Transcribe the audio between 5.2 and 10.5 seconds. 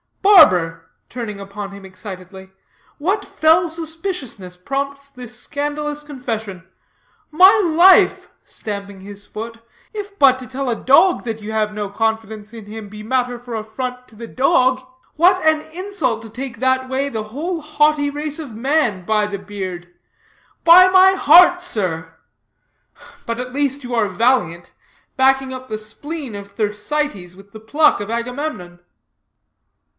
scandalous confession? My life!" stamping his foot, "if but to